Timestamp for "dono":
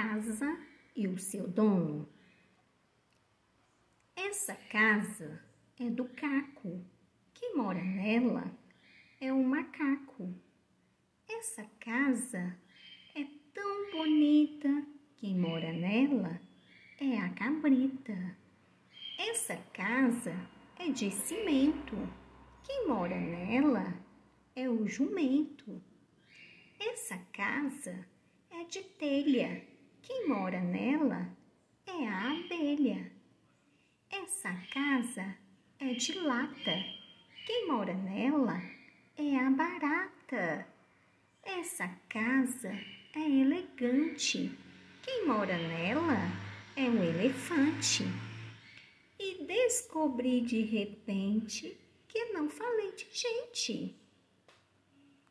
1.46-2.08